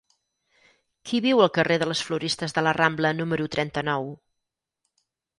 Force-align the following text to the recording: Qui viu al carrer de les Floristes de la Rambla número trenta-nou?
Qui 1.09 1.17
viu 1.25 1.41
al 1.43 1.51
carrer 1.57 1.75
de 1.83 1.87
les 1.89 2.01
Floristes 2.07 2.55
de 2.55 2.63
la 2.67 2.73
Rambla 2.77 3.11
número 3.19 3.45
trenta-nou? 3.57 4.09